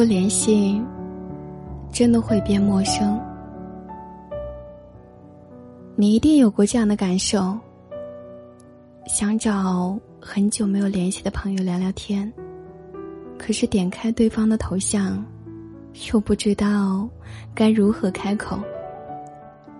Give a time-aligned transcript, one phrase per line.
[0.00, 0.80] 不联系，
[1.92, 3.20] 真的会变陌生。
[5.94, 7.54] 你一定有过这样的感受：
[9.06, 12.32] 想找很久没有联系的朋友聊聊天，
[13.38, 15.22] 可是点开对方的头像，
[16.10, 17.06] 又不知道
[17.54, 18.58] 该如何开口。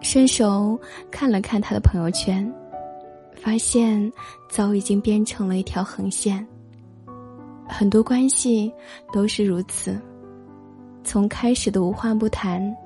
[0.02, 0.78] 伸手
[1.10, 2.46] 看了看他的朋友圈，
[3.36, 4.12] 发现
[4.50, 6.46] 早已经变成了一条横线。
[7.66, 8.70] 很多关系
[9.14, 9.98] 都是如此，
[11.02, 12.76] 从开始的无话不谈，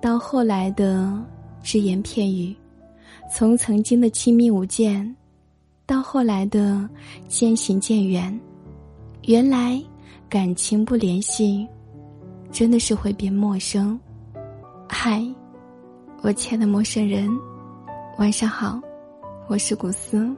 [0.00, 1.12] 到后来的
[1.62, 2.54] 只言片语。
[3.30, 5.14] 从曾经的亲密无间，
[5.86, 6.88] 到后来的
[7.28, 8.38] 渐行渐远，
[9.26, 9.82] 原来
[10.28, 11.66] 感情不联系，
[12.52, 13.98] 真的是会变陌生。
[14.88, 15.22] 嗨，
[16.22, 17.28] 我亲爱的陌生人，
[18.18, 18.80] 晚上好，
[19.48, 20.30] 我是古斯，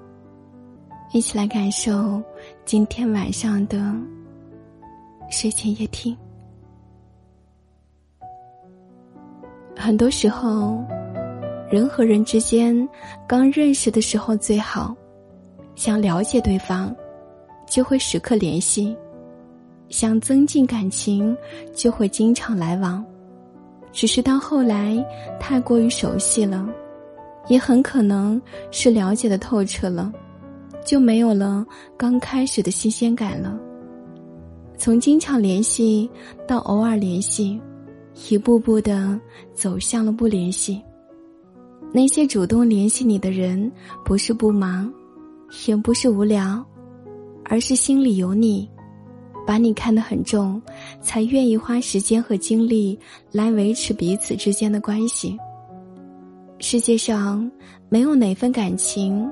[1.12, 2.23] 一起来感受
[2.65, 3.95] 今天晚上的
[5.31, 6.17] 睡前夜听。
[9.77, 10.82] 很多时候。
[11.69, 12.88] 人和人之间
[13.27, 14.94] 刚认识的时候最好，
[15.74, 16.94] 想了解对方，
[17.69, 18.94] 就会时刻联系；
[19.88, 21.36] 想增进感情，
[21.74, 23.04] 就会经常来往。
[23.91, 25.04] 只是到后来
[25.41, 26.69] 太过于熟悉了，
[27.48, 30.12] 也很可能是了解的透彻了，
[30.84, 31.66] 就没有了
[31.97, 33.58] 刚开始的新鲜感了。
[34.78, 36.08] 从经常联系
[36.47, 37.60] 到偶尔联系，
[38.31, 39.19] 一步步的
[39.55, 40.83] 走向了不联系。
[41.92, 43.70] 那些主动联系你的人，
[44.05, 44.92] 不是不忙，
[45.67, 46.64] 也不是无聊，
[47.44, 48.69] 而是心里有你，
[49.47, 50.61] 把你看得很重，
[51.00, 52.98] 才愿意花时间和精力
[53.31, 55.39] 来维持彼此之间的关系。
[56.59, 57.50] 世界上
[57.89, 59.31] 没有哪份感情，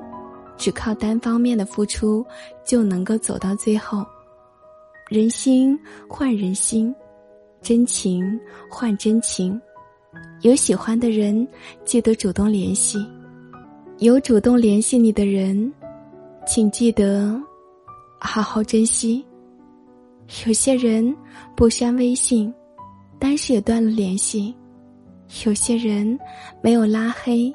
[0.57, 2.25] 只靠单方面的付出
[2.63, 4.05] 就能够走到最后。
[5.09, 6.95] 人心换人心，
[7.65, 9.59] 真情换真情。
[10.41, 11.47] 有喜欢的人，
[11.83, 12.99] 记得主动联系；
[13.97, 15.73] 有主动联系你的人，
[16.45, 17.35] 请记得
[18.19, 19.25] 好好珍惜。
[20.45, 21.15] 有些人
[21.55, 22.53] 不删微信，
[23.17, 24.53] 但是也断了联系；
[25.43, 26.19] 有些人
[26.61, 27.51] 没有拉黑，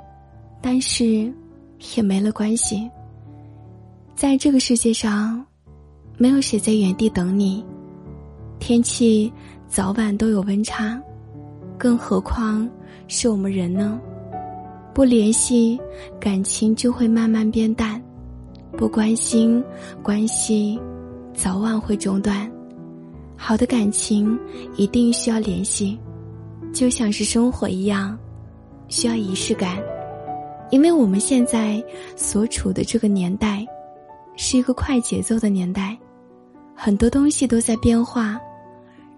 [0.60, 1.32] 但是
[1.94, 2.90] 也没了关系。
[4.16, 5.46] 在这个世界上，
[6.18, 7.64] 没有谁在原地等你。
[8.60, 9.32] 天气
[9.66, 11.00] 早晚都有温差。
[11.78, 12.68] 更何况
[13.08, 13.98] 是我们人呢？
[14.94, 15.80] 不联系，
[16.20, 17.98] 感情就会慢慢变淡；
[18.76, 19.64] 不关心，
[20.02, 20.78] 关系
[21.32, 22.48] 早晚会中断。
[23.34, 24.38] 好的感情
[24.76, 25.98] 一定需要联系，
[26.72, 28.16] 就像是生活一样，
[28.88, 29.78] 需要仪式感。
[30.70, 31.82] 因为我们现在
[32.14, 33.66] 所处的这个年代，
[34.36, 35.98] 是一个快节奏的年代，
[36.74, 38.38] 很多东西都在变化。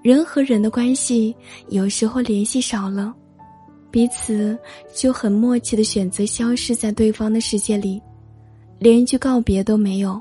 [0.03, 1.35] 人和人的关系，
[1.69, 3.15] 有时候联系少了，
[3.89, 4.59] 彼此
[4.93, 8.03] 就很默契的选择消失在对方的世界里，
[8.81, 10.21] 连一句告别都没有。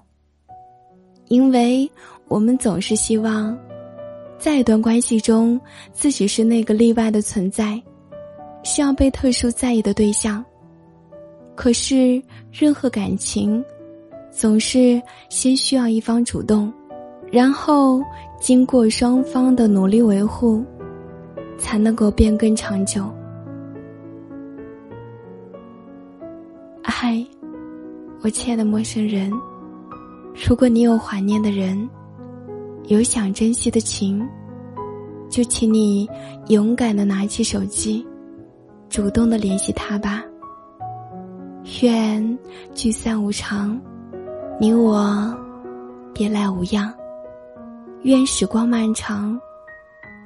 [1.29, 1.89] 因为
[2.27, 3.57] 我们总是希望，
[4.37, 5.59] 在一段关系中，
[5.91, 7.81] 自己是那个例外的存在，
[8.63, 10.45] 需要被特殊在意的对象。
[11.55, 12.21] 可是，
[12.51, 13.63] 任何感情，
[14.29, 16.71] 总是先需要一方主动。
[17.31, 18.03] 然后，
[18.41, 20.65] 经过双方的努力维护，
[21.57, 23.05] 才能够变更长久。
[26.83, 27.25] 嗨，
[28.21, 29.31] 我亲爱的陌生人，
[30.45, 31.89] 如果你有怀念的人，
[32.87, 34.27] 有想珍惜的情，
[35.29, 36.09] 就请你
[36.49, 38.05] 勇敢的拿起手机，
[38.89, 40.21] 主动的联系他吧。
[41.81, 42.37] 愿
[42.73, 43.79] 聚散无常，
[44.59, 45.33] 你我
[46.13, 46.93] 别来无恙。
[48.03, 49.39] 愿时光漫长，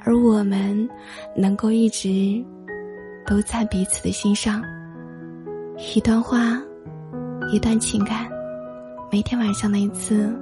[0.05, 0.89] 而我们
[1.35, 2.41] 能够一直
[3.27, 4.63] 都在彼此的心上。
[5.93, 6.57] 一段话，
[7.51, 8.29] 一段情感，
[9.11, 10.33] 每天晚上的一次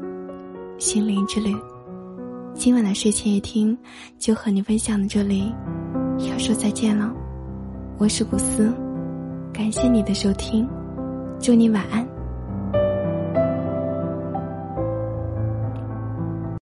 [0.78, 1.52] 心灵之旅。
[2.54, 3.76] 今晚的睡前夜听
[4.20, 5.52] 就和你分享到这里，
[6.30, 7.12] 要说再见了。
[7.98, 8.72] 我是古斯，
[9.52, 10.70] 感谢你的收听，
[11.40, 12.13] 祝你晚安。